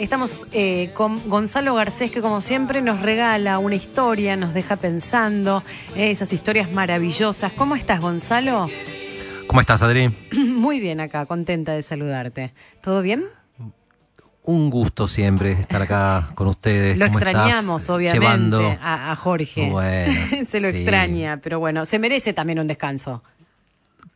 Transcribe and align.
Estamos 0.00 0.46
eh, 0.52 0.92
con 0.94 1.28
Gonzalo 1.28 1.74
Garcés, 1.74 2.10
que 2.10 2.22
como 2.22 2.40
siempre 2.40 2.80
nos 2.80 3.02
regala 3.02 3.58
una 3.58 3.74
historia, 3.74 4.34
nos 4.34 4.54
deja 4.54 4.76
pensando, 4.76 5.62
eh, 5.94 6.10
esas 6.10 6.32
historias 6.32 6.72
maravillosas. 6.72 7.52
¿Cómo 7.52 7.76
estás, 7.76 8.00
Gonzalo? 8.00 8.66
¿Cómo 9.46 9.60
estás, 9.60 9.82
Adri? 9.82 10.08
Muy 10.32 10.80
bien 10.80 11.00
acá, 11.00 11.26
contenta 11.26 11.72
de 11.72 11.82
saludarte. 11.82 12.54
¿Todo 12.80 13.02
bien? 13.02 13.26
Un 14.42 14.70
gusto 14.70 15.06
siempre 15.06 15.52
estar 15.52 15.82
acá 15.82 16.30
con 16.34 16.46
ustedes. 16.46 16.96
Lo 16.96 17.04
extrañamos, 17.04 17.90
obviamente, 17.90 18.78
a, 18.80 19.14
Jorge. 19.16 19.68
Bueno, 19.68 20.14
se 20.46 20.60
lo 20.60 20.68
extraña, 20.68 21.40
pero 21.42 21.58
bueno, 21.58 21.84
se 21.84 21.98
merece 21.98 22.32
también 22.32 22.58
un 22.58 22.68
descanso. 22.68 23.22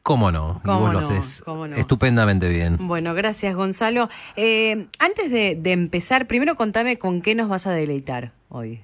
¿Cómo 0.03 0.31
no? 0.31 0.61
y 0.65 0.69
vos 0.69 0.93
lo 0.93 0.99
haces 0.99 1.43
estupendamente 1.77 2.49
bien. 2.49 2.77
Bueno, 2.79 3.15
gracias 3.15 3.55
Gonzalo. 3.55 4.11
Eh, 4.37 4.87
antes 4.99 5.31
de, 5.31 5.73
empezar, 5.73 6.27
primero 6.27 6.57
contame 6.57 6.99
con 6.99 7.23
qué 7.23 7.35
nos 7.35 7.49
vas 7.49 7.67
a 7.67 7.73
deleitar 7.73 8.33
hoy. 8.51 8.81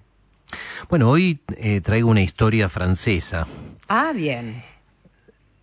Bueno, 0.88 1.10
hoy 1.10 1.40
eh, 1.58 1.80
traigo 1.82 2.10
una 2.10 2.22
historia 2.22 2.68
francesa. 2.68 3.46
Ah, 3.86 4.12
bien. 4.14 4.62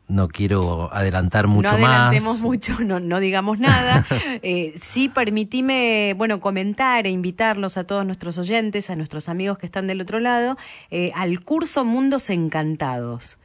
No 0.07 0.29
quiero 0.29 0.93
adelantar 0.93 1.48
mucho 1.48 1.71
más. 1.71 1.79
No 1.79 1.88
adelantemos 1.88 2.41
mucho, 2.41 2.79
no, 2.79 2.99
no 2.99 3.20
digamos 3.20 3.59
nada. 3.59 4.05
eh, 4.41 4.73
sí, 4.81 5.09
permitime, 5.09 6.13
bueno, 6.17 6.40
comentar 6.40 7.07
e 7.07 7.09
invitarlos 7.09 7.77
a 7.77 7.84
todos 7.84 8.05
nuestros 8.05 8.38
oyentes, 8.38 8.90
a 8.90 8.95
nuestros 8.95 9.27
amigos 9.27 9.57
que 9.57 9.65
están 9.65 9.88
del 9.88 9.99
otro 9.99 10.20
lado, 10.20 10.55
eh, 10.91 11.12
al 11.15 11.41
curso 11.41 11.84
Mundos 11.84 12.29
Encantados 12.29 13.38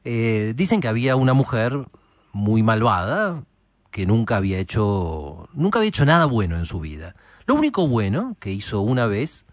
Eh, 0.04 0.52
dicen 0.54 0.82
que 0.82 0.88
había 0.88 1.16
una 1.16 1.32
mujer 1.32 1.88
muy 2.34 2.62
malvada 2.62 3.44
que 3.90 4.04
nunca 4.04 4.36
había 4.36 4.58
hecho 4.58 5.48
nunca 5.54 5.78
había 5.78 5.88
hecho 5.88 6.04
nada 6.04 6.26
bueno 6.26 6.58
en 6.58 6.66
su 6.66 6.78
vida. 6.78 7.16
Lo 7.46 7.54
único 7.54 7.88
bueno 7.88 8.36
que 8.38 8.52
hizo 8.52 8.82
una 8.82 9.06
vez, 9.06 9.46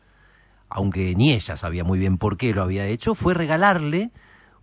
aunque 0.67 1.15
ni 1.15 1.31
ella 1.31 1.55
sabía 1.55 1.85
muy 1.85 1.99
bien 1.99 2.17
por 2.17 2.35
qué 2.35 2.53
lo 2.53 2.63
había 2.63 2.85
hecho, 2.85 3.15
fue 3.15 3.33
regalarle 3.33 4.11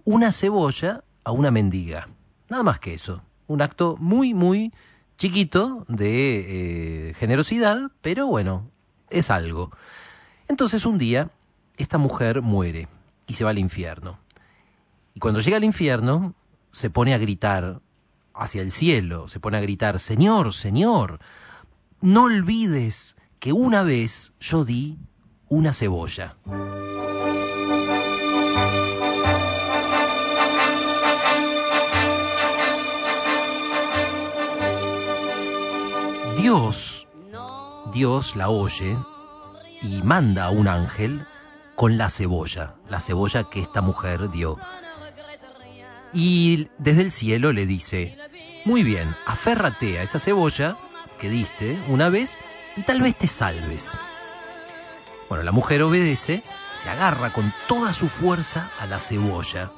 una 0.05 0.33
cebolla 0.33 1.05
a 1.25 1.33
una 1.33 1.51
mendiga. 1.51 2.09
Nada 2.51 2.62
más 2.62 2.81
que 2.81 2.93
eso. 2.93 3.23
Un 3.47 3.62
acto 3.62 3.97
muy, 3.99 4.35
muy 4.35 4.75
chiquito 5.19 5.84
de 5.89 7.09
eh, 7.11 7.15
generosidad, 7.15 7.91
pero 8.01 8.29
bueno, 8.29 8.71
es 9.11 9.31
algo. 9.31 9.71
Entonces 10.47 10.87
un 10.87 10.97
día 10.97 11.31
esta 11.77 11.99
mujer 11.99 12.41
muere 12.41 12.89
y 13.27 13.34
se 13.34 13.45
va 13.45 13.51
al 13.51 13.59
infierno. 13.59 14.19
Y 15.15 15.21
cuando 15.21 15.41
llega 15.41 15.56
al 15.56 15.65
infierno 15.65 16.34
se 16.71 16.89
pone 16.89 17.15
a 17.15 17.19
gritar 17.19 17.81
hacia 18.33 18.62
el 18.62 18.71
cielo, 18.71 19.27
se 19.27 19.41
pone 19.41 19.59
a 19.59 19.61
gritar, 19.61 19.99
Señor, 19.99 20.55
Señor, 20.55 21.19
no 22.00 22.25
olvides 22.25 23.17
que 23.41 23.53
una 23.53 23.83
vez 23.83 24.33
yo 24.39 24.65
di 24.65 24.99
una 25.49 25.73
cebolla. 25.73 26.37
Dios, 36.49 37.07
Dios 37.93 38.35
la 38.35 38.49
oye 38.49 38.97
y 39.83 40.01
manda 40.03 40.47
a 40.47 40.51
un 40.51 40.67
ángel 40.67 41.27
con 41.75 41.99
la 41.99 42.09
cebolla, 42.09 42.77
la 42.89 43.01
cebolla 43.01 43.51
que 43.51 43.61
esta 43.61 43.83
mujer 43.83 44.31
dio. 44.31 44.57
Y 46.15 46.69
desde 46.79 47.03
el 47.03 47.11
cielo 47.11 47.53
le 47.53 47.67
dice, 47.67 48.17
muy 48.65 48.83
bien, 48.83 49.15
aférrate 49.27 49.99
a 49.99 50.03
esa 50.03 50.19
cebolla 50.19 50.79
que 51.19 51.29
diste 51.29 51.79
una 51.87 52.09
vez 52.09 52.39
y 52.77 52.83
tal 52.83 53.03
vez 53.03 53.15
te 53.19 53.29
salves. 53.29 54.01
Bueno, 55.29 55.45
la 55.45 55.53
mujer 55.53 55.83
obedece, 55.83 56.45
se 56.71 56.89
agarra 56.89 57.31
con 57.35 57.53
toda 57.67 57.93
su 57.93 58.09
fuerza 58.09 58.71
a 58.81 58.87
la 58.87 59.03
cebolla 59.03 59.71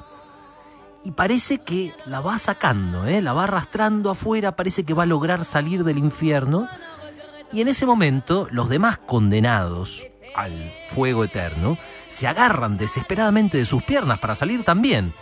y 1.02 1.12
parece 1.12 1.58
que 1.58 1.94
la 2.06 2.20
va 2.20 2.38
sacando, 2.38 3.06
¿eh? 3.06 3.22
la 3.22 3.32
va 3.32 3.44
arrastrando 3.44 4.10
afuera, 4.10 4.56
parece 4.56 4.84
que 4.84 4.94
va 4.94 5.04
a 5.04 5.06
lograr 5.06 5.44
salir 5.44 5.84
del 5.84 5.98
infierno. 5.98 6.68
Y 7.52 7.60
en 7.60 7.68
ese 7.68 7.86
momento 7.86 8.46
los 8.50 8.68
demás 8.68 8.98
condenados 8.98 10.06
al 10.34 10.72
fuego 10.88 11.24
eterno 11.24 11.78
se 12.08 12.26
agarran 12.26 12.76
desesperadamente 12.76 13.58
de 13.58 13.66
sus 13.66 13.82
piernas 13.82 14.18
para 14.18 14.34
salir 14.34 14.62
también. 14.62 15.12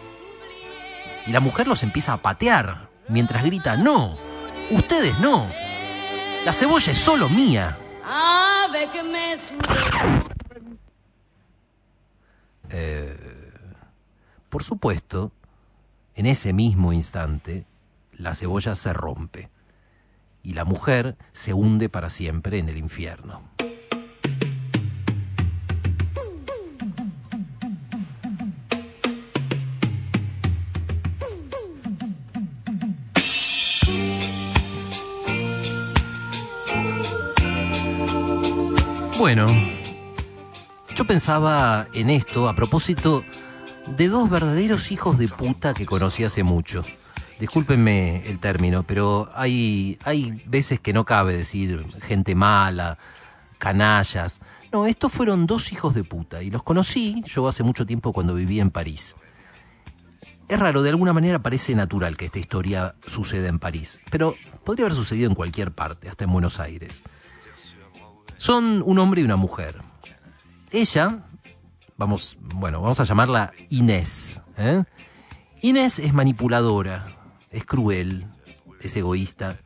Y 1.27 1.33
la 1.33 1.41
mujer 1.41 1.69
los 1.69 1.83
empieza 1.83 2.13
a 2.13 2.23
patear 2.23 2.89
mientras 3.09 3.45
grita, 3.45 3.77
no, 3.77 4.17
ustedes 4.71 5.19
no, 5.21 5.47
la 6.45 6.53
cebolla 6.53 6.93
es 6.93 6.99
solo 6.99 7.29
mía. 7.29 7.79
Eh, 12.71 13.17
por 14.49 14.63
supuesto, 14.63 15.33
en 16.19 16.27
ese 16.27 16.53
mismo 16.53 16.93
instante, 16.93 17.65
la 18.11 18.35
cebolla 18.35 18.75
se 18.75 18.93
rompe 18.93 19.51
y 20.43 20.55
la 20.55 20.65
mujer 20.65 21.17
se 21.31 21.55
hunde 21.55 21.89
para 21.89 22.11
siempre 22.11 22.59
en 22.59 22.69
el 22.69 22.77
infierno. 22.77 23.41
Bueno, 39.17 39.47
yo 40.97 41.07
pensaba 41.07 41.87
en 41.93 42.11
esto 42.11 42.49
a 42.49 42.57
propósito 42.57 43.23
de 43.97 44.09
dos 44.09 44.31
verdaderos 44.31 44.93
hijos 44.93 45.19
de 45.19 45.29
puta 45.29 45.75
que 45.75 45.87
conocí 45.87 46.25
hace 46.25 46.43
mucho. 46.43 46.83
Discúlpenme 47.41 48.29
el 48.29 48.39
término, 48.39 48.83
pero 48.83 49.31
hay, 49.35 49.99
hay 50.05 50.43
veces 50.47 50.81
que 50.81 50.93
no 50.93 51.05
cabe 51.05 51.37
decir 51.37 51.87
gente 52.03 52.35
mala, 52.35 52.99
canallas. 53.59 54.41
No, 54.73 54.87
estos 54.87 55.13
fueron 55.13 55.47
dos 55.47 55.73
hijos 55.73 55.95
de 55.95 56.05
puta 56.05 56.43
y 56.43 56.51
los 56.51 56.63
conocí 56.63 57.23
yo 57.27 57.49
hace 57.49 57.63
mucho 57.63 57.87
tiempo 57.87 58.13
cuando 58.13 58.35
vivía 58.35 58.63
en 58.63 58.71
París. 58.71 59.15
Es 60.49 60.59
raro, 60.59 60.83
de 60.83 60.91
alguna 60.91 61.13
manera 61.13 61.41
parece 61.41 61.75
natural 61.75 62.17
que 62.17 62.25
esta 62.25 62.39
historia 62.39 62.95
suceda 63.07 63.49
en 63.49 63.59
París, 63.59 64.01
pero 64.11 64.35
podría 64.65 64.87
haber 64.87 64.97
sucedido 64.97 65.29
en 65.29 65.35
cualquier 65.35 65.73
parte, 65.73 66.09
hasta 66.09 66.25
en 66.25 66.33
Buenos 66.33 66.59
Aires. 66.59 67.03
Son 68.37 68.83
un 68.85 68.99
hombre 68.99 69.21
y 69.21 69.25
una 69.25 69.37
mujer. 69.37 69.83
Ella, 70.71 71.25
vamos, 71.99 72.39
bueno, 72.41 72.81
vamos 72.81 73.01
a 73.01 73.05
llamarla 73.05 73.53
Inés. 73.69 74.41
¿eh? 74.57 74.85
Inés 75.61 75.99
es 75.99 76.15
manipuladora, 76.15 77.19
es 77.51 77.67
cruel, 77.67 78.27
es 78.81 78.97
egoísta. 78.97 79.59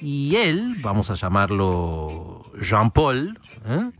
Y 0.00 0.36
él, 0.36 0.74
vamos 0.82 1.10
a 1.10 1.14
llamarlo 1.14 2.50
Jean-Paul, 2.60 3.38
¿eh? 3.66 3.90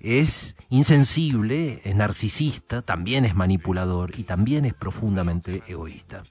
es 0.00 0.56
insensible, 0.68 1.80
es 1.84 1.94
narcisista, 1.94 2.82
también 2.82 3.24
es 3.24 3.34
manipulador 3.36 4.18
y 4.18 4.24
también 4.24 4.64
es 4.64 4.74
profundamente 4.74 5.62
egoísta. 5.68 6.24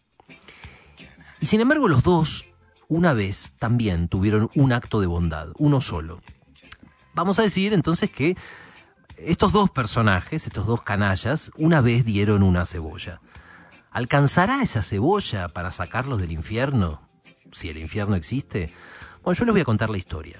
Y 1.39 1.45
sin 1.45 1.61
embargo 1.61 1.87
los 1.87 2.03
dos, 2.03 2.45
una 2.87 3.13
vez, 3.13 3.53
también 3.57 4.07
tuvieron 4.07 4.49
un 4.55 4.73
acto 4.73 4.99
de 4.99 5.07
bondad, 5.07 5.49
uno 5.57 5.81
solo. 5.81 6.21
Vamos 7.13 7.39
a 7.39 7.43
decir 7.43 7.73
entonces 7.73 8.09
que 8.09 8.35
estos 9.25 9.51
dos 9.51 9.69
personajes, 9.69 10.47
estos 10.47 10.65
dos 10.65 10.81
canallas, 10.81 11.51
una 11.57 11.81
vez 11.81 12.05
dieron 12.05 12.43
una 12.43 12.65
cebolla. 12.65 13.21
¿Alcanzará 13.91 14.63
esa 14.63 14.81
cebolla 14.83 15.49
para 15.49 15.71
sacarlos 15.71 16.19
del 16.19 16.31
infierno? 16.31 17.01
Si 17.51 17.69
el 17.69 17.77
infierno 17.77 18.15
existe. 18.15 18.73
Bueno, 19.23 19.37
yo 19.37 19.45
les 19.45 19.53
voy 19.53 19.61
a 19.61 19.65
contar 19.65 19.89
la 19.89 19.97
historia. 19.97 20.39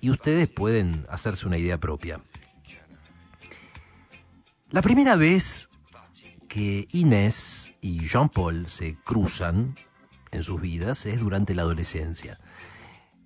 Y 0.00 0.10
ustedes 0.10 0.48
pueden 0.48 1.06
hacerse 1.08 1.46
una 1.46 1.58
idea 1.58 1.78
propia. 1.78 2.20
La 4.70 4.82
primera 4.82 5.16
vez 5.16 5.68
que 6.48 6.88
Inés 6.92 7.74
y 7.80 8.06
Jean-Paul 8.06 8.68
se 8.68 8.96
cruzan 8.96 9.76
en 10.30 10.42
sus 10.42 10.60
vidas 10.60 11.06
es 11.06 11.20
durante 11.20 11.54
la 11.54 11.62
adolescencia. 11.62 12.38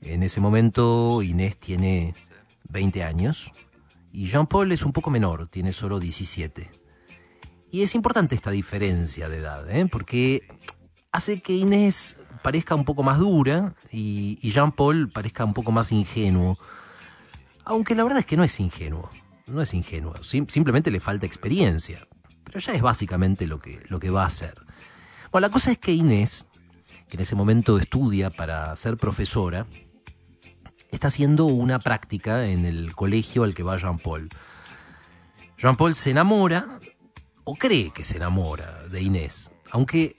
En 0.01 0.23
ese 0.23 0.41
momento 0.41 1.23
Inés 1.23 1.59
tiene 1.59 2.15
20 2.69 3.03
años 3.05 3.53
y 4.15 4.27
Jean-Paul 4.29 4.71
es 4.71 4.85
un 4.85 4.93
poco 4.93 5.11
menor, 5.11 5.49
tiene 5.49 5.73
solo 5.73 5.99
17. 5.99 6.71
Y 7.73 7.83
es 7.83 7.97
importante 7.97 8.37
esta 8.37 8.53
diferencia 8.53 9.29
de 9.29 9.39
edad, 9.39 9.69
¿eh? 9.69 9.87
porque 9.91 10.47
hace 11.11 11.43
que 11.43 11.55
Inés 11.55 12.17
parezca 12.41 12.77
un 12.77 12.85
poco 12.85 13.03
más 13.03 13.19
dura 13.19 13.75
y, 13.91 14.39
Jean-Paul 14.41 15.11
parezca 15.11 15.45
un 15.45 15.53
poco 15.53 15.73
más 15.73 15.91
ingenuo. 15.91 16.57
Aunque 17.65 17.97
la 17.97 18.05
verdad 18.05 18.21
es 18.21 18.27
que 18.27 18.37
no 18.37 18.45
es 18.45 18.61
ingenuo, 18.61 19.11
no 19.49 19.61
es 19.61 19.75
ingenuo, 19.75 20.15
simplemente 20.23 20.93
le 20.93 21.01
falta 21.01 21.27
experiencia, 21.27 22.07
pero 22.45 22.61
ya 22.61 22.73
es 22.73 22.83
básicamente 22.83 23.49
lo 23.49 23.59
que, 23.59 23.83
lo 23.89 23.99
que 23.99 24.11
va 24.11 24.23
a 24.23 24.27
hacer. 24.27 24.55
Bueno, 25.33 25.49
la 25.49 25.53
cosa 25.53 25.73
es 25.73 25.79
que 25.79 25.93
Inés, 25.93 26.47
que 27.09 27.17
en 27.17 27.23
ese 27.23 27.35
momento 27.35 27.79
estudia 27.79 28.31
para 28.31 28.77
ser 28.77 28.97
profesora, 28.97 29.67
está 30.95 31.09
haciendo 31.09 31.47
una 31.47 31.79
práctica 31.79 32.47
en 32.47 32.65
el 32.65 32.95
colegio 32.95 33.45
al 33.45 33.55
que 33.55 33.63
va 33.63 33.77
Jean-Paul. 33.77 34.31
Jean-Paul 35.59 35.95
se 35.95 36.11
enamora, 36.11 36.81
o 37.45 37.57
cree 37.57 37.91
que 37.91 38.05
se 38.05 38.17
enamora 38.17 38.85
de 38.89 39.03
Inés, 39.03 39.53
aunque 39.71 40.17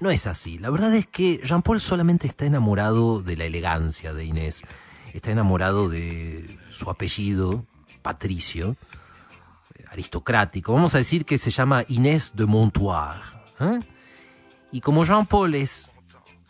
no 0.00 0.10
es 0.10 0.26
así. 0.26 0.58
La 0.58 0.70
verdad 0.70 0.94
es 0.94 1.06
que 1.06 1.40
Jean-Paul 1.42 1.80
solamente 1.80 2.26
está 2.26 2.46
enamorado 2.46 3.22
de 3.22 3.36
la 3.36 3.44
elegancia 3.44 4.12
de 4.12 4.24
Inés, 4.24 4.64
está 5.12 5.30
enamorado 5.30 5.88
de 5.88 6.58
su 6.70 6.90
apellido, 6.90 7.64
Patricio, 8.02 8.76
aristocrático. 9.90 10.72
Vamos 10.72 10.94
a 10.94 10.98
decir 10.98 11.24
que 11.24 11.38
se 11.38 11.50
llama 11.50 11.84
Inés 11.88 12.32
de 12.34 12.46
Montoire. 12.46 13.20
¿eh? 13.60 13.80
Y 14.72 14.80
como 14.80 15.04
Jean-Paul 15.04 15.54
es 15.54 15.90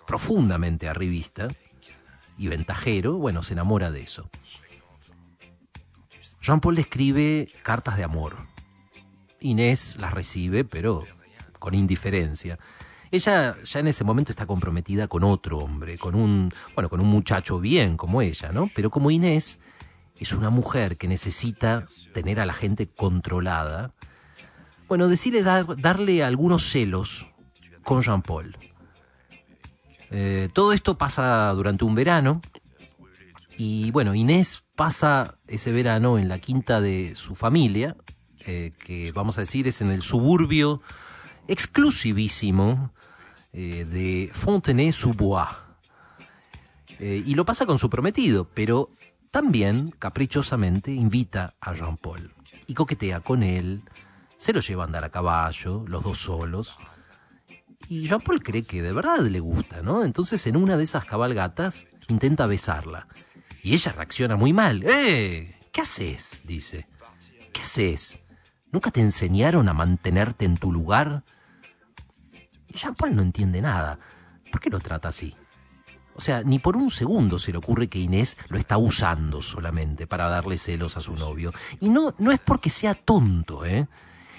profundamente 0.06 0.88
arribista, 0.88 1.48
y 2.38 2.48
ventajero, 2.48 3.14
bueno, 3.14 3.42
se 3.42 3.54
enamora 3.54 3.90
de 3.90 4.02
eso. 4.02 4.28
Jean-Paul 6.42 6.76
le 6.76 6.82
escribe 6.82 7.48
cartas 7.62 7.96
de 7.96 8.04
amor. 8.04 8.36
Inés 9.40 9.96
las 9.98 10.14
recibe, 10.14 10.64
pero 10.64 11.04
con 11.58 11.74
indiferencia. 11.74 12.58
Ella 13.10 13.56
ya 13.64 13.80
en 13.80 13.86
ese 13.88 14.04
momento 14.04 14.32
está 14.32 14.46
comprometida 14.46 15.08
con 15.08 15.24
otro 15.24 15.58
hombre, 15.58 15.98
con 15.98 16.14
un, 16.14 16.52
bueno, 16.74 16.88
con 16.88 17.00
un 17.00 17.08
muchacho 17.08 17.58
bien 17.60 17.96
como 17.96 18.22
ella, 18.22 18.50
¿no? 18.52 18.68
Pero 18.74 18.90
como 18.90 19.10
Inés 19.10 19.58
es 20.18 20.32
una 20.32 20.50
mujer 20.50 20.96
que 20.96 21.08
necesita 21.08 21.86
tener 22.12 22.40
a 22.40 22.46
la 22.46 22.52
gente 22.52 22.88
controlada, 22.88 23.92
bueno, 24.88 25.08
decide 25.08 25.42
darle 25.42 26.24
algunos 26.24 26.70
celos 26.70 27.26
con 27.82 28.02
Jean-Paul. 28.02 28.56
Eh, 30.10 30.48
todo 30.52 30.72
esto 30.72 30.96
pasa 30.98 31.52
durante 31.52 31.84
un 31.84 31.94
verano 31.94 32.40
y 33.56 33.90
bueno, 33.90 34.14
Inés 34.14 34.64
pasa 34.74 35.38
ese 35.46 35.72
verano 35.72 36.18
en 36.18 36.28
la 36.28 36.38
quinta 36.38 36.80
de 36.80 37.14
su 37.14 37.34
familia, 37.34 37.96
eh, 38.40 38.72
que 38.78 39.12
vamos 39.12 39.38
a 39.38 39.40
decir 39.40 39.66
es 39.66 39.80
en 39.80 39.90
el 39.90 40.02
suburbio 40.02 40.82
exclusivísimo 41.48 42.92
eh, 43.52 43.84
de 43.84 44.30
Fontenay-sous-Bois. 44.32 45.48
y 46.98 47.34
lo 47.34 47.44
pasa 47.44 47.66
con 47.66 47.78
su 47.78 47.90
prometido, 47.90 48.48
pero 48.54 48.90
también, 49.30 49.94
caprichosamente, 49.98 50.92
invita 50.92 51.54
a 51.60 51.74
Jean-Paul 51.74 52.32
y 52.66 52.74
coquetea 52.74 53.20
con 53.20 53.42
él, 53.42 53.82
se 54.38 54.52
lo 54.52 54.60
lleva 54.60 54.84
a 54.84 54.86
andar 54.86 55.04
a 55.04 55.10
caballo, 55.10 55.84
los 55.86 56.02
dos 56.02 56.18
solos, 56.18 56.78
y 57.88 58.06
Jean-Paul 58.06 58.42
cree 58.42 58.64
que 58.64 58.82
de 58.82 58.92
verdad 58.92 59.20
le 59.20 59.40
gusta, 59.40 59.82
¿no? 59.82 60.04
Entonces 60.04 60.46
en 60.46 60.56
una 60.56 60.76
de 60.76 60.84
esas 60.84 61.04
cabalgatas 61.04 61.86
intenta 62.08 62.46
besarla. 62.46 63.08
Y 63.62 63.74
ella 63.74 63.92
reacciona 63.92 64.36
muy 64.36 64.52
mal. 64.52 64.84
¡Eh! 64.86 65.58
¿Qué 65.72 65.80
haces? 65.80 66.42
dice. 66.44 66.86
¿Qué 67.52 67.62
haces? 67.62 68.18
¿Nunca 68.72 68.90
te 68.90 69.00
enseñaron 69.00 69.68
a 69.68 69.74
mantenerte 69.74 70.44
en 70.44 70.56
tu 70.56 70.72
lugar? 70.72 71.24
Jean-Paul 72.68 73.14
no 73.14 73.22
entiende 73.22 73.60
nada. 73.60 73.98
¿Por 74.50 74.60
qué 74.60 74.70
lo 74.70 74.80
trata 74.80 75.08
así? 75.08 75.34
O 76.14 76.20
sea, 76.20 76.42
ni 76.42 76.58
por 76.58 76.76
un 76.76 76.90
segundo 76.90 77.38
se 77.38 77.52
le 77.52 77.58
ocurre 77.58 77.88
que 77.88 77.98
Inés 77.98 78.38
lo 78.48 78.58
está 78.58 78.78
usando 78.78 79.42
solamente 79.42 80.06
para 80.06 80.28
darle 80.28 80.56
celos 80.56 80.96
a 80.96 81.02
su 81.02 81.14
novio. 81.14 81.52
Y 81.78 81.90
no, 81.90 82.14
no 82.18 82.32
es 82.32 82.40
porque 82.40 82.70
sea 82.70 82.94
tonto, 82.94 83.66
¿eh? 83.66 83.86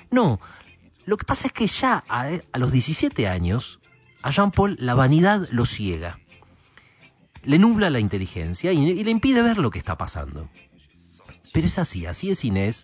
No, 0.10 0.40
lo 1.08 1.16
que 1.16 1.24
pasa 1.24 1.48
es 1.48 1.54
que 1.54 1.68
ya 1.68 2.04
a, 2.10 2.30
los 2.58 2.74
17 2.74 3.30
años, 3.30 3.80
a 4.22 4.30
Jean 4.30 4.52
Paul 4.52 4.76
la 4.78 4.94
vanidad 4.94 5.48
lo 5.52 5.66
ciega. 5.66 6.20
Le 7.44 7.58
nubla 7.58 7.90
la 7.90 8.02
inteligencia 8.02 8.74
y, 8.74 8.78
y 8.78 9.04
le 9.06 9.12
impide 9.12 9.42
ver 9.42 9.58
lo 9.58 9.72
que 9.72 9.80
está 9.80 9.98
pasando. 9.98 10.50
Pero 11.54 11.66
es 11.66 11.80
así, 11.80 12.06
así 12.06 12.30
es 12.30 12.44
Inés 12.44 12.84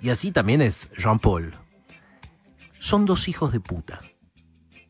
y 0.00 0.10
así 0.10 0.32
también 0.32 0.60
es 0.60 0.90
Jean 0.98 1.20
Paul. 1.20 1.54
Son 2.80 3.06
dos 3.06 3.28
hijos 3.28 3.52
de 3.52 3.60
puta. 3.60 4.02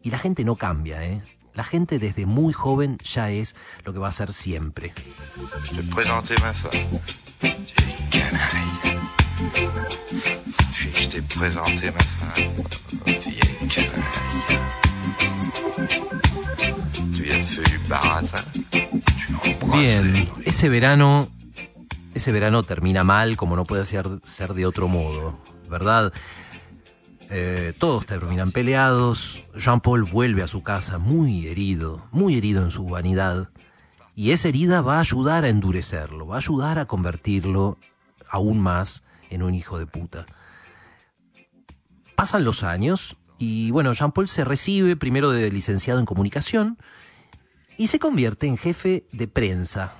Y 0.00 0.08
la 0.08 0.18
gente 0.18 0.42
no 0.42 0.56
cambia, 0.56 1.04
¿eh? 1.04 1.22
La 1.52 1.62
gente 1.62 1.98
desde 1.98 2.24
muy 2.24 2.54
joven 2.54 2.96
ya 3.04 3.30
es 3.30 3.54
lo 3.84 3.92
que 3.92 3.98
va 3.98 4.08
a 4.08 4.12
ser 4.12 4.32
siempre. 4.32 4.94
Bien, 19.72 20.28
ese 20.44 20.68
verano, 20.68 21.28
ese 22.14 22.32
verano 22.32 22.62
termina 22.62 23.04
mal 23.04 23.36
como 23.36 23.56
no 23.56 23.64
puede 23.64 23.84
ser, 23.84 24.06
ser 24.24 24.54
de 24.54 24.66
otro 24.66 24.88
modo, 24.88 25.38
¿verdad? 25.68 26.12
Eh, 27.30 27.72
todos 27.78 28.06
terminan 28.06 28.52
peleados. 28.52 29.42
Jean-Paul 29.54 30.04
vuelve 30.04 30.42
a 30.42 30.48
su 30.48 30.62
casa 30.62 30.98
muy 30.98 31.48
herido, 31.48 32.06
muy 32.12 32.36
herido 32.36 32.62
en 32.62 32.70
su 32.70 32.84
vanidad. 32.86 33.50
Y 34.14 34.30
esa 34.30 34.48
herida 34.48 34.80
va 34.80 34.96
a 34.96 35.00
ayudar 35.00 35.44
a 35.44 35.48
endurecerlo, 35.48 36.26
va 36.26 36.36
a 36.36 36.38
ayudar 36.38 36.78
a 36.78 36.86
convertirlo 36.86 37.78
aún 38.30 38.60
más 38.60 39.02
en 39.30 39.42
un 39.42 39.54
hijo 39.54 39.78
de 39.78 39.86
puta. 39.86 40.26
Pasan 42.16 42.44
los 42.44 42.62
años 42.62 43.16
y 43.38 43.70
bueno, 43.70 43.92
Jean-Paul 43.92 44.26
se 44.26 44.44
recibe 44.44 44.96
primero 44.96 45.30
de 45.30 45.50
licenciado 45.50 46.00
en 46.00 46.06
comunicación 46.06 46.78
y 47.76 47.88
se 47.88 47.98
convierte 47.98 48.46
en 48.46 48.56
jefe 48.56 49.04
de 49.12 49.28
prensa 49.28 49.92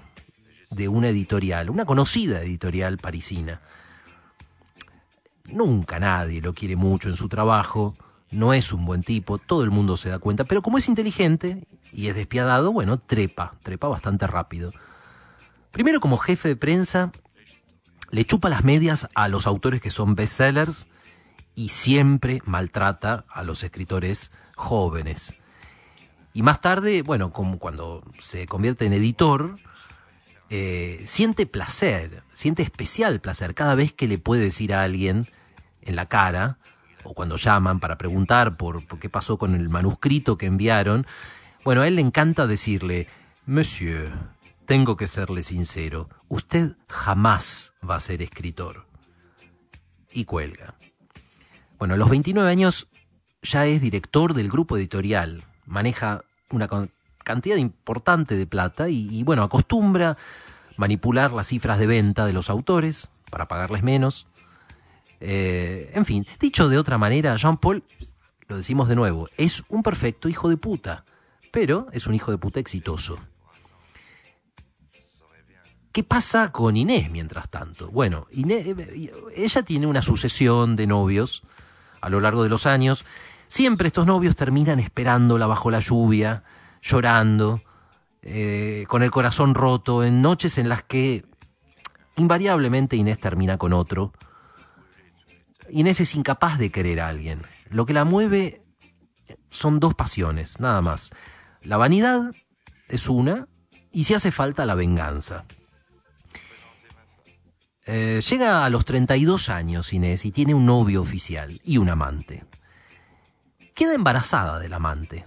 de 0.70 0.88
una 0.88 1.10
editorial, 1.10 1.68
una 1.68 1.84
conocida 1.84 2.40
editorial 2.40 2.96
parisina. 2.96 3.60
Nunca 5.44 6.00
nadie 6.00 6.40
lo 6.40 6.54
quiere 6.54 6.74
mucho 6.74 7.08
en 7.10 7.16
su 7.16 7.28
trabajo, 7.28 7.96
no 8.30 8.54
es 8.54 8.72
un 8.72 8.86
buen 8.86 9.02
tipo, 9.02 9.38
todo 9.38 9.62
el 9.62 9.70
mundo 9.70 9.96
se 9.96 10.08
da 10.08 10.18
cuenta, 10.18 10.44
pero 10.44 10.62
como 10.62 10.78
es 10.78 10.88
inteligente 10.88 11.66
y 11.92 12.08
es 12.08 12.14
despiadado, 12.14 12.72
bueno, 12.72 12.98
trepa, 12.98 13.54
trepa 13.62 13.88
bastante 13.88 14.26
rápido. 14.26 14.72
Primero 15.70 16.00
como 16.00 16.16
jefe 16.16 16.48
de 16.48 16.56
prensa, 16.56 17.12
le 18.10 18.24
chupa 18.24 18.48
las 18.48 18.64
medias 18.64 19.08
a 19.14 19.28
los 19.28 19.46
autores 19.46 19.82
que 19.82 19.90
son 19.90 20.14
bestsellers 20.14 20.88
y 21.56 21.70
siempre 21.70 22.40
maltrata 22.44 23.24
a 23.28 23.42
los 23.42 23.64
escritores 23.64 24.30
jóvenes. 24.54 25.34
Y 26.32 26.42
más 26.42 26.60
tarde, 26.60 27.02
bueno, 27.02 27.32
como 27.32 27.58
cuando 27.58 28.04
se 28.20 28.46
convierte 28.46 28.84
en 28.84 28.92
editor, 28.92 29.58
eh, 30.50 31.02
siente 31.06 31.46
placer, 31.46 32.22
siente 32.34 32.62
especial 32.62 33.20
placer 33.20 33.54
cada 33.54 33.74
vez 33.74 33.92
que 33.92 34.06
le 34.06 34.18
puede 34.18 34.42
decir 34.42 34.74
a 34.74 34.84
alguien 34.84 35.26
en 35.80 35.96
la 35.96 36.06
cara, 36.06 36.58
o 37.02 37.14
cuando 37.14 37.36
llaman 37.36 37.80
para 37.80 37.96
preguntar 37.96 38.56
por, 38.56 38.86
por 38.86 38.98
qué 38.98 39.08
pasó 39.08 39.38
con 39.38 39.54
el 39.54 39.70
manuscrito 39.70 40.36
que 40.36 40.46
enviaron, 40.46 41.06
bueno, 41.64 41.80
a 41.80 41.88
él 41.88 41.96
le 41.96 42.02
encanta 42.02 42.46
decirle, 42.46 43.08
Monsieur, 43.46 44.12
tengo 44.66 44.96
que 44.96 45.06
serle 45.06 45.42
sincero, 45.42 46.10
usted 46.28 46.76
jamás 46.88 47.72
va 47.88 47.96
a 47.96 48.00
ser 48.00 48.20
escritor. 48.20 48.86
Y 50.12 50.26
cuelga. 50.26 50.75
Bueno, 51.78 51.94
a 51.94 51.96
los 51.96 52.08
29 52.08 52.48
años 52.50 52.88
ya 53.42 53.66
es 53.66 53.80
director 53.80 54.34
del 54.34 54.50
grupo 54.50 54.76
editorial, 54.76 55.44
maneja 55.66 56.22
una 56.50 56.68
cantidad 57.22 57.56
importante 57.56 58.36
de 58.36 58.46
plata 58.46 58.88
y, 58.88 59.22
bueno, 59.24 59.42
acostumbra 59.42 60.16
manipular 60.76 61.32
las 61.32 61.48
cifras 61.48 61.78
de 61.78 61.86
venta 61.86 62.24
de 62.24 62.32
los 62.32 62.50
autores 62.50 63.10
para 63.30 63.48
pagarles 63.48 63.82
menos. 63.82 64.26
Eh, 65.20 65.90
en 65.94 66.04
fin, 66.04 66.26
dicho 66.40 66.68
de 66.68 66.78
otra 66.78 66.98
manera, 66.98 67.36
Jean-Paul, 67.36 67.84
lo 68.48 68.56
decimos 68.56 68.88
de 68.88 68.96
nuevo, 68.96 69.28
es 69.36 69.62
un 69.68 69.82
perfecto 69.82 70.28
hijo 70.28 70.48
de 70.48 70.56
puta, 70.56 71.04
pero 71.50 71.88
es 71.92 72.06
un 72.06 72.14
hijo 72.14 72.30
de 72.30 72.38
puta 72.38 72.60
exitoso. 72.60 73.18
¿Qué 75.92 76.04
pasa 76.04 76.52
con 76.52 76.76
Inés 76.76 77.10
mientras 77.10 77.48
tanto? 77.48 77.90
Bueno, 77.90 78.26
Inés, 78.30 78.66
ella 79.34 79.62
tiene 79.62 79.86
una 79.86 80.02
sucesión 80.02 80.76
de 80.76 80.86
novios 80.86 81.42
a 82.06 82.08
lo 82.08 82.20
largo 82.20 82.44
de 82.44 82.48
los 82.48 82.66
años. 82.66 83.04
Siempre 83.48 83.88
estos 83.88 84.06
novios 84.06 84.36
terminan 84.36 84.78
esperándola 84.78 85.48
bajo 85.48 85.72
la 85.72 85.80
lluvia, 85.80 86.44
llorando, 86.80 87.62
eh, 88.22 88.84
con 88.86 89.02
el 89.02 89.10
corazón 89.10 89.56
roto, 89.56 90.04
en 90.04 90.22
noches 90.22 90.56
en 90.58 90.68
las 90.68 90.84
que 90.84 91.24
invariablemente 92.14 92.94
Inés 92.94 93.18
termina 93.18 93.58
con 93.58 93.72
otro. 93.72 94.12
Inés 95.68 96.00
es 96.00 96.14
incapaz 96.14 96.58
de 96.58 96.70
querer 96.70 97.00
a 97.00 97.08
alguien. 97.08 97.42
Lo 97.70 97.86
que 97.86 97.92
la 97.92 98.04
mueve 98.04 98.62
son 99.50 99.80
dos 99.80 99.94
pasiones, 99.94 100.60
nada 100.60 100.82
más. 100.82 101.10
La 101.60 101.76
vanidad 101.76 102.30
es 102.86 103.08
una 103.08 103.48
y 103.90 104.04
si 104.04 104.14
hace 104.14 104.30
falta 104.30 104.64
la 104.64 104.76
venganza. 104.76 105.44
Eh, 107.88 108.20
llega 108.28 108.64
a 108.64 108.70
los 108.70 108.84
32 108.84 109.48
años 109.48 109.92
Inés 109.92 110.24
y 110.24 110.32
tiene 110.32 110.54
un 110.54 110.66
novio 110.66 111.00
oficial 111.00 111.60
y 111.64 111.78
un 111.78 111.88
amante. 111.88 112.44
Queda 113.74 113.94
embarazada 113.94 114.58
del 114.58 114.72
amante. 114.72 115.24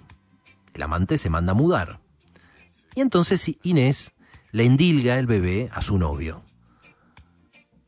El 0.73 0.83
amante 0.83 1.17
se 1.17 1.29
manda 1.29 1.53
a 1.53 1.55
mudar. 1.55 2.01
Y 2.95 3.01
entonces 3.01 3.49
Inés 3.63 4.11
le 4.51 4.65
endilga 4.65 5.17
el 5.19 5.25
bebé 5.25 5.69
a 5.73 5.81
su 5.81 5.97
novio. 5.97 6.43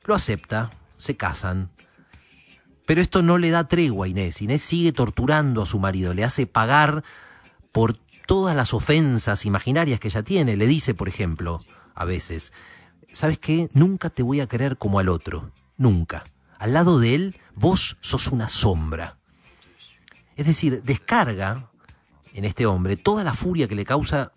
Lo 0.05 0.15
acepta, 0.15 0.71
se 0.95 1.17
casan. 1.17 1.69
Pero 2.85 3.01
esto 3.01 3.21
no 3.21 3.37
le 3.37 3.49
da 3.49 3.67
tregua 3.67 4.05
a 4.05 4.09
Inés. 4.09 4.41
Inés 4.41 4.61
sigue 4.61 4.93
torturando 4.93 5.63
a 5.63 5.65
su 5.65 5.79
marido, 5.79 6.13
le 6.13 6.23
hace 6.23 6.47
pagar 6.47 7.03
por 7.73 7.97
todas 8.25 8.55
las 8.55 8.73
ofensas 8.73 9.45
imaginarias 9.45 9.99
que 9.99 10.07
ella 10.07 10.23
tiene. 10.23 10.55
Le 10.55 10.67
dice, 10.67 10.93
por 10.93 11.09
ejemplo, 11.09 11.61
a 11.93 12.05
veces, 12.05 12.53
¿sabes 13.11 13.39
qué? 13.39 13.69
Nunca 13.73 14.09
te 14.09 14.23
voy 14.23 14.39
a 14.39 14.47
querer 14.47 14.77
como 14.77 14.99
al 14.99 15.09
otro, 15.09 15.51
nunca. 15.77 16.25
Al 16.57 16.73
lado 16.73 16.99
de 16.99 17.15
él, 17.15 17.39
vos 17.55 17.97
sos 18.01 18.27
una 18.27 18.47
sombra. 18.47 19.17
Es 20.35 20.45
decir, 20.45 20.83
descarga 20.83 21.69
en 22.33 22.45
este 22.45 22.65
hombre 22.65 22.97
toda 22.97 23.23
la 23.23 23.33
furia 23.33 23.67
que 23.67 23.75
le 23.75 23.85
causa 23.85 24.31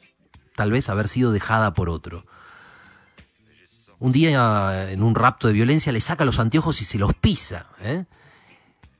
tal 0.54 0.70
vez 0.70 0.88
haber 0.88 1.08
sido 1.08 1.32
dejada 1.32 1.74
por 1.74 1.88
otro. 1.88 2.26
Un 3.98 4.12
día, 4.12 4.90
en 4.90 5.02
un 5.02 5.14
rapto 5.14 5.46
de 5.46 5.54
violencia, 5.54 5.92
le 5.92 6.00
saca 6.00 6.24
los 6.24 6.38
anteojos 6.38 6.80
y 6.80 6.84
se 6.84 6.98
los 6.98 7.14
pisa. 7.14 7.66
¿eh? 7.80 8.04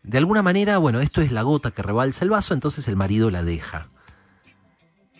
De 0.03 0.19
alguna 0.19 0.43
manera, 0.43 0.79
bueno, 0.79 1.01
esto 1.01 1.21
es 1.21 1.33
la 1.33 1.43
gota 1.43 1.73
que 1.73 1.83
rebalsa 1.83 2.25
el 2.25 2.31
vaso, 2.31 2.55
entonces 2.55 2.89
el 2.89 2.97
marido 2.97 3.31
la 3.31 3.43
deja. 3.43 3.89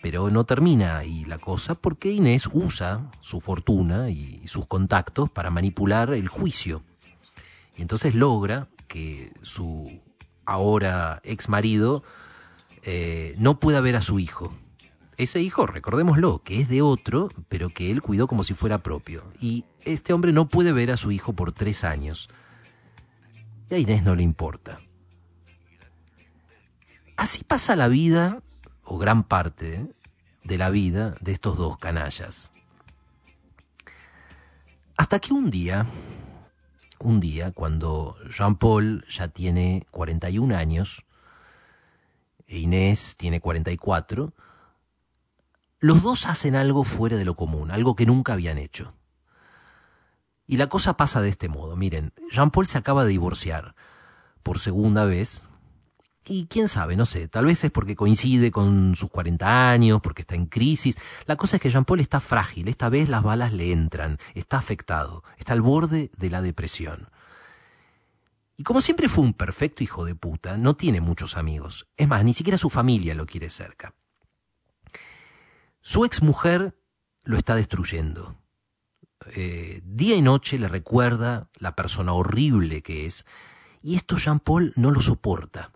Pero 0.05 0.29
no 0.29 0.43
termina 0.43 0.99
ahí 0.99 1.25
la 1.25 1.39
cosa 1.39 1.73
porque 1.73 2.11
Inés 2.11 2.47
usa 2.53 3.09
su 3.21 3.41
fortuna 3.41 4.11
y 4.11 4.47
sus 4.47 4.67
contactos 4.67 5.31
para 5.31 5.49
manipular 5.49 6.13
el 6.13 6.27
juicio. 6.27 6.83
Y 7.75 7.81
entonces 7.81 8.13
logra 8.13 8.67
que 8.87 9.33
su 9.41 9.99
ahora 10.45 11.21
ex 11.23 11.49
marido 11.49 12.03
eh, 12.83 13.33
no 13.39 13.59
pueda 13.59 13.81
ver 13.81 13.95
a 13.95 14.03
su 14.03 14.19
hijo. 14.19 14.53
Ese 15.17 15.41
hijo, 15.41 15.65
recordémoslo, 15.65 16.43
que 16.43 16.61
es 16.61 16.69
de 16.69 16.83
otro, 16.83 17.31
pero 17.49 17.69
que 17.69 17.89
él 17.89 18.03
cuidó 18.03 18.27
como 18.27 18.43
si 18.43 18.53
fuera 18.53 18.83
propio. 18.83 19.23
Y 19.41 19.65
este 19.85 20.13
hombre 20.13 20.33
no 20.33 20.49
puede 20.49 20.71
ver 20.71 20.91
a 20.91 20.97
su 20.97 21.11
hijo 21.11 21.33
por 21.33 21.51
tres 21.51 21.83
años. 21.83 22.29
Y 23.71 23.73
a 23.73 23.79
Inés 23.79 24.03
no 24.03 24.13
le 24.13 24.21
importa. 24.21 24.81
Así 27.17 27.43
pasa 27.43 27.75
la 27.75 27.87
vida 27.87 28.43
o 28.83 28.99
gran 28.99 29.23
parte 29.23 29.94
de 30.45 30.57
la 30.57 30.69
vida 30.69 31.15
de 31.19 31.33
estos 31.33 31.57
dos 31.57 31.77
canallas. 31.77 32.51
Hasta 34.97 35.19
que 35.19 35.33
un 35.33 35.49
día, 35.49 35.87
un 36.99 37.19
día, 37.19 37.51
cuando 37.51 38.15
Jean-Paul 38.29 39.05
ya 39.09 39.27
tiene 39.27 39.85
41 39.91 40.55
años, 40.55 41.03
e 42.47 42.59
Inés 42.59 43.15
tiene 43.17 43.41
44, 43.41 44.33
los 45.79 46.01
dos 46.01 46.27
hacen 46.27 46.55
algo 46.55 46.83
fuera 46.83 47.17
de 47.17 47.25
lo 47.25 47.35
común, 47.35 47.71
algo 47.71 47.95
que 47.95 48.05
nunca 48.05 48.33
habían 48.33 48.57
hecho. 48.57 48.93
Y 50.47 50.57
la 50.57 50.69
cosa 50.69 50.95
pasa 50.95 51.21
de 51.21 51.29
este 51.29 51.49
modo. 51.49 51.75
Miren, 51.75 52.13
Jean-Paul 52.31 52.67
se 52.67 52.77
acaba 52.77 53.03
de 53.03 53.09
divorciar 53.09 53.75
por 54.43 54.59
segunda 54.59 55.05
vez 55.05 55.43
y 56.27 56.47
quién 56.47 56.67
sabe, 56.67 56.95
no 56.95 57.05
sé, 57.05 57.27
tal 57.27 57.45
vez 57.45 57.63
es 57.63 57.71
porque 57.71 57.95
coincide 57.95 58.51
con 58.51 58.95
sus 58.95 59.09
40 59.09 59.69
años, 59.69 60.01
porque 60.01 60.23
está 60.23 60.35
en 60.35 60.47
crisis. 60.47 60.97
La 61.25 61.35
cosa 61.35 61.57
es 61.57 61.61
que 61.61 61.69
Jean 61.69 61.85
Paul 61.85 61.99
está 61.99 62.19
frágil, 62.19 62.67
esta 62.67 62.89
vez 62.89 63.09
las 63.09 63.23
balas 63.23 63.53
le 63.53 63.71
entran, 63.71 64.17
está 64.33 64.57
afectado, 64.57 65.23
está 65.37 65.53
al 65.53 65.61
borde 65.61 66.09
de 66.17 66.29
la 66.29 66.41
depresión. 66.41 67.09
Y 68.57 68.63
como 68.63 68.81
siempre 68.81 69.09
fue 69.09 69.23
un 69.23 69.33
perfecto 69.33 69.83
hijo 69.83 70.05
de 70.05 70.15
puta, 70.15 70.57
no 70.57 70.75
tiene 70.75 71.01
muchos 71.01 71.37
amigos. 71.37 71.87
Es 71.97 72.07
más, 72.07 72.23
ni 72.23 72.33
siquiera 72.33 72.57
su 72.57 72.69
familia 72.69 73.13
lo 73.13 73.25
quiere 73.25 73.49
cerca. 73.49 73.93
Su 75.81 76.05
ex 76.05 76.23
mujer 76.23 76.75
lo 77.23 77.37
está 77.37 77.55
destruyendo. 77.55 78.35
Eh, 79.35 79.81
día 79.83 80.15
y 80.15 80.21
noche 80.21 80.57
le 80.57 80.67
recuerda 80.67 81.49
la 81.59 81.75
persona 81.75 82.13
horrible 82.13 82.81
que 82.81 83.05
es. 83.05 83.25
Y 83.81 83.95
esto 83.95 84.17
Jean 84.17 84.39
Paul 84.39 84.73
no 84.77 84.89
lo 84.89 85.01
soporta 85.01 85.71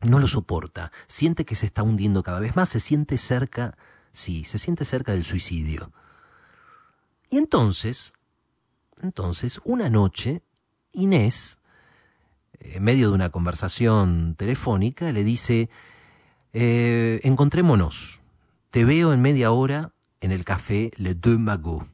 no 0.00 0.18
lo 0.18 0.26
soporta, 0.26 0.92
siente 1.06 1.44
que 1.44 1.54
se 1.54 1.66
está 1.66 1.82
hundiendo 1.82 2.22
cada 2.22 2.40
vez 2.40 2.56
más, 2.56 2.68
se 2.68 2.80
siente 2.80 3.18
cerca, 3.18 3.76
sí, 4.12 4.44
se 4.44 4.58
siente 4.58 4.84
cerca 4.84 5.12
del 5.12 5.24
suicidio. 5.24 5.92
Y 7.30 7.38
entonces, 7.38 8.12
entonces, 9.02 9.60
una 9.64 9.90
noche, 9.90 10.42
Inés, 10.92 11.58
en 12.60 12.82
medio 12.82 13.08
de 13.08 13.14
una 13.14 13.30
conversación 13.30 14.34
telefónica, 14.36 15.12
le 15.12 15.24
dice, 15.24 15.68
eh, 16.52 17.20
encontrémonos, 17.22 18.20
te 18.70 18.84
veo 18.84 19.12
en 19.12 19.20
media 19.20 19.50
hora 19.50 19.92
en 20.20 20.32
el 20.32 20.44
café 20.44 20.90
Le 20.96 21.14
Deux 21.14 21.38
Magots. 21.38 21.86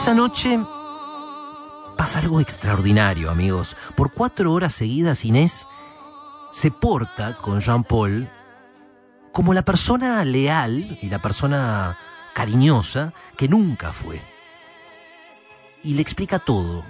Esa 0.00 0.14
noche 0.14 0.58
pasa 1.98 2.20
algo 2.20 2.40
extraordinario, 2.40 3.30
amigos. 3.30 3.76
Por 3.96 4.14
cuatro 4.14 4.50
horas 4.54 4.72
seguidas, 4.72 5.26
Inés 5.26 5.68
se 6.52 6.70
porta 6.70 7.36
con 7.36 7.60
Jean-Paul 7.60 8.26
como 9.30 9.52
la 9.52 9.60
persona 9.60 10.24
leal 10.24 10.98
y 11.02 11.10
la 11.10 11.20
persona 11.20 11.98
cariñosa 12.32 13.12
que 13.36 13.46
nunca 13.46 13.92
fue. 13.92 14.22
Y 15.82 15.92
le 15.92 16.00
explica 16.00 16.38
todo, 16.38 16.82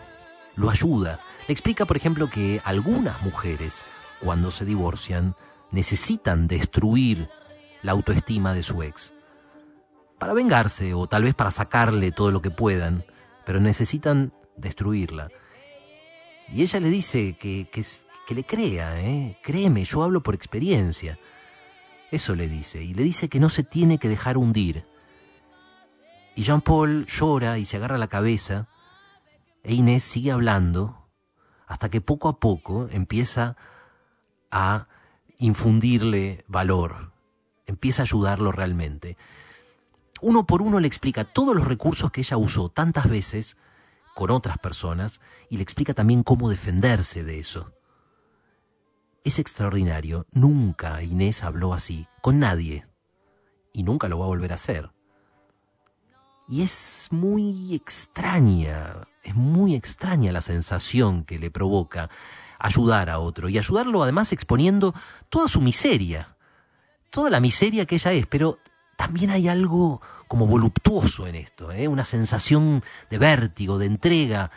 lo 0.54 0.70
ayuda. 0.70 1.18
Le 1.48 1.52
explica, 1.52 1.86
por 1.86 1.96
ejemplo, 1.96 2.30
que 2.30 2.62
algunas 2.64 3.22
mujeres, 3.22 3.86
cuando 4.20 4.52
se 4.52 4.64
divorcian, 4.64 5.34
necesitan 5.72 6.46
destruir 6.46 7.28
la 7.82 7.90
autoestima 7.90 8.54
de 8.54 8.62
su 8.62 8.84
ex 8.84 9.12
para 10.20 10.34
vengarse 10.34 10.92
o 10.94 11.08
tal 11.08 11.24
vez 11.24 11.34
para 11.34 11.50
sacarle 11.50 12.12
todo 12.12 12.30
lo 12.30 12.42
que 12.42 12.50
puedan, 12.50 13.04
pero 13.44 13.58
necesitan 13.58 14.32
destruirla. 14.54 15.30
Y 16.52 16.62
ella 16.62 16.78
le 16.78 16.90
dice 16.90 17.36
que, 17.38 17.68
que, 17.70 18.34
le 18.34 18.44
crea, 18.44 19.00
¿eh? 19.00 19.38
créeme, 19.42 19.84
yo 19.84 20.04
hablo 20.04 20.22
por 20.22 20.34
experiencia. 20.36 21.18
Eso 22.12 22.36
le 22.36 22.48
dice, 22.48 22.84
y 22.84 22.94
le 22.94 23.02
dice 23.02 23.28
que 23.28 23.40
no 23.40 23.48
se 23.48 23.64
tiene 23.64 23.98
que 23.98 24.08
dejar 24.08 24.36
hundir. 24.36 24.86
Y 26.36 26.42
Jean 26.42 26.60
Paul 26.60 27.06
llora 27.06 27.58
y 27.58 27.64
se 27.64 27.78
agarra 27.78 27.98
la 27.98 28.08
cabeza, 28.08 28.68
e 29.64 29.74
Inés 29.74 30.04
sigue 30.04 30.32
hablando, 30.32 31.08
hasta 31.66 31.88
que 31.88 32.00
poco 32.00 32.28
a 32.28 32.38
poco 32.38 32.88
empieza 32.90 33.56
a 34.50 34.86
infundirle 35.38 36.44
valor, 36.46 37.12
empieza 37.66 38.02
a 38.02 38.04
ayudarlo 38.04 38.52
realmente 38.52 39.16
uno 40.22 40.46
por 40.46 40.62
uno 40.62 40.80
le 40.80 40.86
explica 40.86 41.24
todos 41.24 41.54
los 41.54 41.66
recursos 41.66 42.10
que 42.10 42.20
ella 42.20 42.36
usó 42.36 42.68
tantas 42.68 43.08
veces 43.08 43.56
con 44.14 44.30
otras 44.30 44.58
personas 44.58 45.20
y 45.48 45.56
le 45.56 45.62
explica 45.62 45.94
también 45.94 46.22
cómo 46.22 46.50
defenderse 46.50 47.24
de 47.24 47.38
eso. 47.38 47.72
Es 49.24 49.38
extraordinario, 49.38 50.26
nunca 50.32 51.02
Inés 51.02 51.42
habló 51.42 51.74
así, 51.74 52.06
con 52.22 52.38
nadie, 52.38 52.86
y 53.72 53.82
nunca 53.82 54.08
lo 54.08 54.18
va 54.18 54.24
a 54.24 54.28
volver 54.28 54.52
a 54.52 54.54
hacer. 54.54 54.90
Y 56.48 56.62
es 56.62 57.08
muy 57.10 57.74
extraña, 57.74 59.06
es 59.22 59.34
muy 59.34 59.74
extraña 59.74 60.32
la 60.32 60.40
sensación 60.40 61.24
que 61.24 61.38
le 61.38 61.50
provoca 61.50 62.10
ayudar 62.58 63.08
a 63.08 63.18
otro 63.18 63.48
y 63.48 63.56
ayudarlo 63.56 64.02
además 64.02 64.32
exponiendo 64.32 64.94
toda 65.28 65.48
su 65.48 65.60
miseria, 65.60 66.36
toda 67.10 67.30
la 67.30 67.40
miseria 67.40 67.86
que 67.86 67.94
ella 67.96 68.12
es, 68.12 68.26
pero 68.26 68.58
también 69.00 69.30
hay 69.30 69.48
algo 69.48 70.02
como 70.28 70.46
voluptuoso 70.46 71.26
en 71.26 71.34
esto, 71.34 71.72
¿eh? 71.72 71.88
una 71.88 72.04
sensación 72.04 72.84
de 73.08 73.16
vértigo, 73.16 73.78
de 73.78 73.86
entrega, 73.86 74.50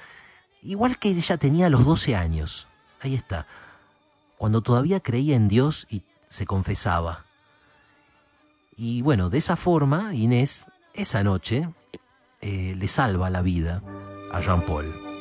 igual 0.62 1.00
que 1.00 1.12
ella 1.12 1.38
tenía 1.38 1.68
a 1.68 1.70
los 1.70 1.86
12 1.86 2.18
años. 2.18 2.68
Ahí 3.00 3.16
está, 3.16 3.48
cuando 4.38 4.60
todavía 4.60 5.00
creía 5.00 5.38
en 5.38 5.48
Dios 5.48 5.88
y 5.90 6.04
se 6.28 6.46
confesaba. 6.46 7.24
Y 8.76 9.02
bueno, 9.02 9.30
de 9.30 9.38
esa 9.38 9.56
forma, 9.56 10.14
Inés, 10.14 10.66
esa 10.94 11.24
noche, 11.24 11.70
eh, 12.42 12.76
le 12.78 12.88
salva 12.90 13.30
la 13.30 13.42
vida 13.42 13.82
a 14.34 14.42
Jean 14.42 14.66
Paul. 14.66 15.13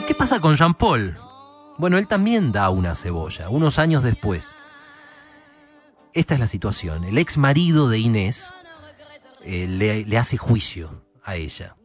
¿Y 0.00 0.02
qué 0.02 0.14
pasa 0.14 0.40
con 0.40 0.56
Jean 0.56 0.72
Paul? 0.72 1.18
Bueno, 1.76 1.98
él 1.98 2.06
también 2.06 2.52
da 2.52 2.70
una 2.70 2.94
cebolla, 2.94 3.50
unos 3.50 3.78
años 3.78 4.02
después. 4.02 4.56
Esta 6.14 6.32
es 6.32 6.40
la 6.40 6.46
situación. 6.46 7.04
El 7.04 7.18
ex 7.18 7.36
marido 7.36 7.86
de 7.86 7.98
Inés 7.98 8.54
eh, 9.42 9.66
le, 9.68 10.16
hace 10.16 10.38
juicio 10.38 11.04
a 11.22 11.36
ella. 11.36 11.76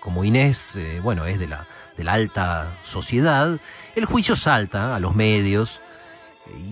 Como 0.00 0.24
Inés, 0.24 0.76
eh, 0.76 1.00
bueno, 1.02 1.26
es 1.26 1.38
de 1.38 1.46
la, 1.46 1.66
de 1.94 2.04
la 2.04 2.14
alta 2.14 2.78
sociedad, 2.84 3.60
el 3.96 4.06
juicio 4.06 4.34
salta 4.34 4.96
a 4.96 4.98
los 4.98 5.14
medios. 5.14 5.82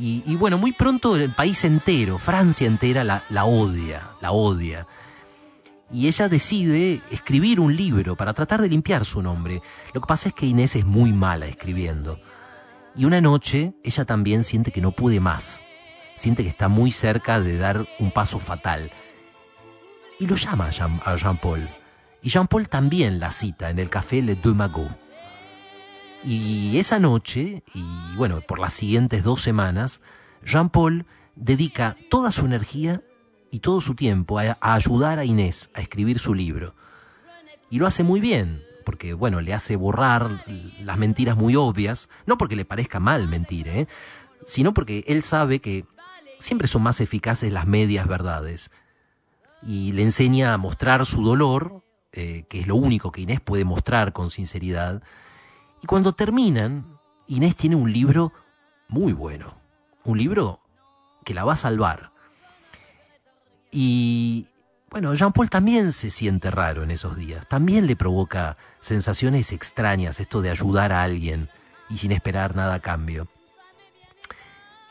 Y, 0.01 0.35
bueno, 0.37 0.57
muy 0.57 0.73
pronto 0.73 1.15
el 1.15 1.35
país 1.35 1.63
entero, 1.65 2.19
Francia 2.19 2.67
entera, 2.67 3.05
la, 3.05 3.23
la 3.29 3.45
odia, 3.45 4.13
la 4.23 4.33
odia 4.33 4.87
y 5.93 6.07
ella 6.07 6.29
decide 6.29 7.03
escribir 7.11 7.59
un 7.59 7.75
libro 7.75 8.17
para 8.17 8.33
tratar 8.33 8.63
de 8.63 8.69
limpiar 8.69 9.05
su 9.05 9.23
nombre. 9.23 9.61
Lo 9.93 10.01
que 10.01 10.07
pasa 10.07 10.29
es 10.29 10.35
que 10.35 10.47
Inés 10.47 10.77
es 10.77 10.85
muy 10.85 11.13
mala 11.13 11.47
escribiendo. 11.47 12.21
Y 12.95 13.05
una 13.05 13.21
noche 13.21 13.75
ella 13.83 14.05
también 14.05 14.45
siente 14.45 14.71
que 14.71 14.81
no 14.81 14.93
puede 14.93 15.21
más. 15.21 15.63
Siente 16.15 16.43
que 16.43 16.49
está 16.49 16.69
muy 16.69 16.93
cerca 16.93 17.41
de 17.41 17.57
dar 17.57 17.87
un 17.99 18.13
paso 18.13 18.39
fatal. 18.39 18.93
Y 20.19 20.27
lo 20.27 20.37
llama 20.37 20.69
a 21.05 21.17
Jean-Paul. 21.17 21.69
Y 22.23 22.29
Jean-Paul 22.29 22.69
también 22.69 23.19
la 23.19 23.31
cita 23.31 23.71
en 23.71 23.79
el 23.79 23.91
café 23.91 24.23
Le 24.23 24.37
Deux 24.37 24.55
Magots. 24.55 24.95
Y 26.23 26.77
esa 26.79 26.99
noche, 26.99 27.63
y 27.75 28.17
bueno, 28.17 28.43
por 28.43 28.59
las 28.59 28.75
siguientes 28.75 29.25
dos 29.25 29.41
semanas, 29.41 30.03
Jean-Paul 30.45 31.07
dedica 31.35 31.97
toda 32.11 32.31
su 32.31 32.45
energía 32.45 33.03
y 33.51 33.61
todo 33.61 33.81
su 33.81 33.95
tiempo 33.95 34.39
a, 34.39 34.57
ayudar 34.61 35.19
a 35.19 35.25
Inés 35.25 35.71
a 35.75 35.81
escribir 35.81 36.19
su 36.19 36.35
libro. 36.35 36.75
Y 37.71 37.79
lo 37.79 37.87
hace 37.87 38.03
muy 38.03 38.21
bien, 38.21 38.63
porque 38.85 39.15
bueno, 39.15 39.41
le 39.41 39.55
hace 39.55 39.77
borrar 39.77 40.45
las 40.81 40.99
mentiras 40.99 41.37
muy 41.37 41.57
obvias, 41.57 42.09
no 42.27 42.39
porque 42.39 42.57
le 42.57 42.65
parezca 42.65 43.01
mal 43.01 43.29
mentir, 43.29 43.69
¿eh? 43.69 43.87
sino 44.47 44.75
porque 44.75 45.05
él 45.07 45.23
sabe 45.23 45.61
que 45.61 45.85
siempre 46.39 46.69
son 46.69 46.83
más 46.83 47.01
eficaces 47.01 47.53
las 47.53 47.67
medias 47.67 48.07
verdades. 48.09 48.71
Y 49.63 49.93
le 49.93 50.03
enseña 50.03 50.55
a 50.55 50.59
mostrar 50.59 51.05
su 51.07 51.23
dolor, 51.23 51.85
eh, 52.13 52.45
que 52.49 52.61
es 52.61 52.67
lo 52.67 52.77
único 52.77 53.13
que 53.13 53.21
Inés 53.21 53.41
puede 53.41 53.65
mostrar 53.65 54.13
con 54.13 54.31
sinceridad. 54.31 55.03
Y 55.83 55.87
cuando 55.87 56.13
terminan, 56.13 56.85
Inés 57.29 57.57
tiene 57.57 57.77
un 57.77 57.93
libro 57.93 58.33
muy 58.89 59.13
bueno, 59.13 59.55
un 60.05 60.19
libro 60.19 60.61
que 61.25 61.35
la 61.35 61.45
va 61.45 61.53
a 61.53 61.57
salvar. 61.57 62.10
Y 63.71 64.47
bueno, 64.91 65.15
Jean-Paul 65.15 65.51
también 65.51 65.93
se 65.93 66.11
siente 66.11 66.51
raro 66.51 66.83
en 66.83 66.91
esos 66.91 67.17
días. 67.17 67.47
También 67.49 67.87
le 67.87 67.97
provoca 67.97 68.57
sensaciones 68.81 69.53
extrañas 69.53 70.19
esto 70.19 70.43
de 70.43 70.51
ayudar 70.51 70.93
a 70.93 71.03
alguien 71.03 71.49
y 71.89 71.99
sin 71.99 72.13
esperar 72.13 72.57
nada 72.57 72.75
a 72.75 72.81
cambio. 72.81 73.29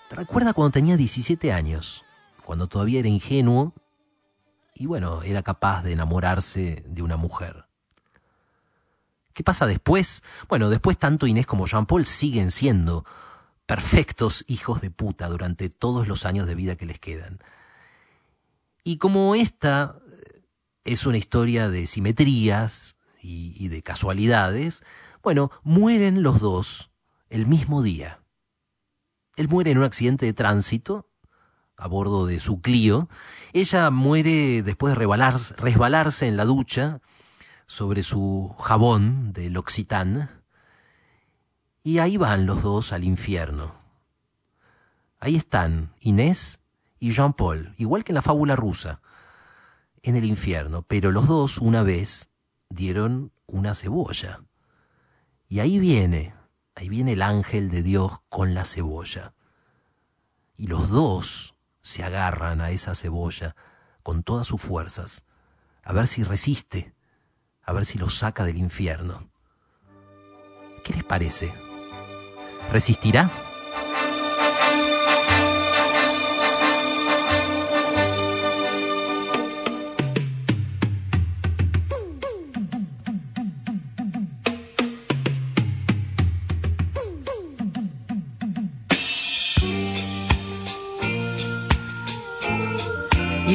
Recuerda 0.10 0.54
cuando 0.54 0.72
tenía 0.72 0.98
17 0.98 1.52
años, 1.52 2.04
cuando 2.46 2.68
todavía 2.68 3.00
era 3.00 3.10
ingenuo 3.10 3.74
y 4.74 4.86
bueno, 4.86 5.22
era 5.24 5.44
capaz 5.44 5.84
de 5.84 5.92
enamorarse 5.92 6.84
de 6.88 7.02
una 7.02 7.18
mujer. 7.18 7.65
¿Qué 9.34 9.44
pasa 9.44 9.68
después? 9.68 10.24
Bueno, 10.48 10.70
después 10.70 10.98
tanto 10.98 11.28
Inés 11.28 11.46
como 11.46 11.68
Jean-Paul 11.68 12.06
siguen 12.06 12.52
siendo 12.52 13.06
perfectos 13.65 14.46
hijos 14.48 14.82
de 14.82 14.89
puta 14.89 15.28
durante 15.28 15.70
todos 15.70 16.08
los 16.08 16.26
años 16.26 16.48
de 16.48 16.56
vida 16.56 16.76
que 16.76 16.86
les 16.86 17.00
quedan. 17.00 17.39
Y 18.84 18.98
como 18.98 19.36
esta 19.36 20.00
es 20.84 21.06
una 21.06 21.18
historia 21.18 21.70
de 21.70 21.88
simetrías 21.88 22.98
y, 23.22 23.68
de 23.68 23.84
casualidades, 23.84 24.84
bueno, 25.22 25.52
mueren 25.63 26.24
los 26.24 26.39
dos 26.39 26.89
el 27.30 27.46
mismo 27.46 27.84
día. 27.84 28.22
Él 29.36 29.50
muere 29.50 29.72
en 29.72 29.78
un 29.78 29.84
accidente 29.84 30.26
de 30.26 30.34
tránsito 30.34 31.10
a 31.78 31.88
bordo 31.88 32.26
de 32.26 32.39
su 32.39 32.62
Clio. 32.62 33.10
Ella 33.54 33.89
muere 33.89 34.63
después 34.63 34.98
de 34.98 35.06
resbalarse 35.58 36.28
en 36.28 36.38
la 36.38 36.46
ducha 36.46 37.02
sobre 37.68 38.04
su 38.04 38.56
jabón 38.60 39.32
del 39.32 39.58
Occitán. 39.58 40.44
Y 41.84 42.00
ahí 42.00 42.18
van 42.18 42.46
los 42.46 42.63
dos 42.63 42.92
al 42.92 43.04
infierno. 43.04 43.76
Ahí 45.20 45.36
están 45.36 45.94
Inés 46.00 46.59
y 47.00 47.12
Jean-Paul, 47.12 47.74
igual 47.78 48.04
que 48.04 48.12
en 48.12 48.16
la 48.16 48.22
fábula 48.22 48.56
rusa, 48.56 49.02
en 50.04 50.16
el 50.16 50.26
infierno, 50.26 50.84
pero 50.84 51.12
los 51.12 51.28
dos 51.28 51.58
una 51.58 51.84
vez 51.84 52.30
dieron 52.70 53.32
una 53.48 53.74
cebolla. 53.74 54.42
Y 55.48 55.60
ahí 55.60 55.80
viene, 55.80 56.34
ahí 56.76 56.90
viene 56.90 57.14
el 57.14 57.22
ángel 57.22 57.70
de 57.70 57.84
Dios 57.84 58.20
con 58.30 58.54
la 58.54 58.66
cebolla. 58.66 59.34
Y 60.58 60.68
los 60.68 60.90
dos 60.90 61.56
se 61.82 62.04
agarran 62.04 62.62
a 62.62 62.72
esa 62.72 62.96
cebolla 62.96 63.56
con 64.04 64.24
todas 64.24 64.48
sus 64.48 64.62
fuerzas, 64.62 65.24
a 65.84 65.94
ver 65.94 66.08
si 66.08 66.24
resiste, 66.24 66.94
a 67.64 67.74
ver 67.74 67.86
si 67.86 67.98
lo 67.98 68.10
saca 68.10 68.46
del 68.46 68.58
infierno. 68.58 69.30
¿Qué 70.84 70.94
les 70.94 71.04
parece? 71.04 71.54
¿Resistirá? 72.72 73.49